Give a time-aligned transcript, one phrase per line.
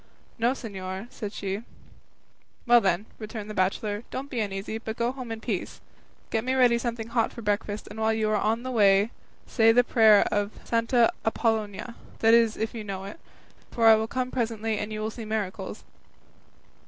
[0.39, 1.61] "No, señor," said she.
[2.65, 5.79] "Well then," returned the bachelor, "don't be uneasy, but go home in peace;
[6.31, 9.11] get me ready something hot for breakfast, and while you are on the way
[9.45, 13.19] say the prayer of Santa Apollonia, that is if you know it;
[13.69, 15.83] for I will come presently and you will see miracles."